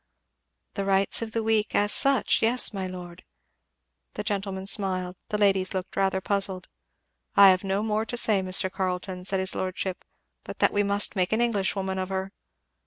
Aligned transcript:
"The 0.73 0.83
rights 0.83 1.21
of 1.21 1.31
the 1.31 1.43
weak 1.43 1.75
as 1.75 1.91
such 1.93 2.41
yes, 2.41 2.73
my 2.73 2.87
lord." 2.87 3.23
The 4.15 4.23
gentlemen 4.23 4.65
smiled; 4.65 5.15
the 5.29 5.37
ladies 5.37 5.75
looked 5.75 5.95
rather 5.95 6.19
puzzled. 6.19 6.67
"I 7.35 7.49
have 7.51 7.63
no 7.63 7.83
more 7.83 8.07
to 8.07 8.17
say, 8.17 8.41
Mr. 8.41 8.71
Carleton," 8.71 9.25
said 9.25 9.39
his 9.39 9.53
lordship, 9.53 10.03
"but 10.43 10.57
that 10.57 10.73
we 10.73 10.81
must 10.81 11.15
make 11.15 11.31
an 11.33 11.39
Englishwoman 11.39 11.99
of 11.99 12.09
her!" 12.09 12.31